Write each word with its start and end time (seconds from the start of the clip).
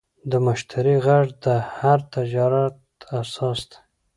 د 0.31 0.33
مشتری 0.45 0.95
غږ 1.05 1.27
د 1.45 1.47
هر 1.75 1.99
تجارت 2.13 2.75
اساس 3.19 3.59
دی. 3.69 3.77